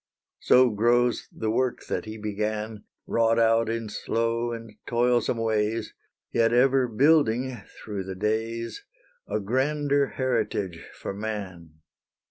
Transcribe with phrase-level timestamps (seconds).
[0.39, 5.93] So grows the work that he began, Wrought out in slow and toilsome ways,
[6.31, 8.83] Yet ever building through the days,
[9.29, 11.81] A grander heritage for man.